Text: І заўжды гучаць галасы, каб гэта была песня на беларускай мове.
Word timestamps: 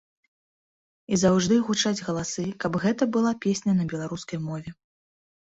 І 1.13 1.19
заўжды 1.23 1.57
гучаць 1.67 2.03
галасы, 2.07 2.47
каб 2.65 2.81
гэта 2.87 3.03
была 3.19 3.35
песня 3.45 3.77
на 3.79 3.87
беларускай 3.93 4.43
мове. 4.49 4.69